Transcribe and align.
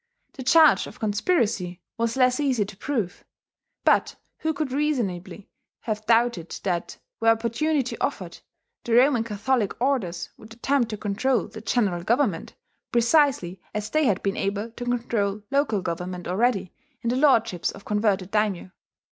The 0.33 0.41
charge 0.41 0.87
of 0.87 0.99
conspiracy 0.99 1.79
was 1.95 2.17
less 2.17 2.39
easy 2.39 2.65
to 2.65 2.75
prove; 2.75 3.23
but 3.85 4.15
who 4.39 4.51
could 4.51 4.71
reasonably 4.71 5.47
have 5.81 6.07
doubted 6.07 6.59
that, 6.63 6.97
were 7.19 7.27
opportunity 7.27 7.95
offered, 7.99 8.39
the 8.83 8.95
Roman 8.95 9.23
Catholic 9.23 9.79
orders 9.79 10.29
would 10.39 10.53
attempt 10.55 10.89
to 10.89 10.97
control 10.97 11.47
the 11.47 11.61
general 11.61 12.01
government 12.01 12.55
precisely 12.91 13.61
as 13.75 13.91
they 13.91 14.05
had 14.05 14.23
been 14.23 14.37
able 14.37 14.71
to 14.71 14.85
control 14.85 15.43
local 15.51 15.83
government 15.83 16.27
already 16.27 16.73
in 17.03 17.11
the 17.11 17.15
lordships 17.15 17.69
of 17.69 17.85
converted 17.85 18.31
daimyo. 18.31 18.71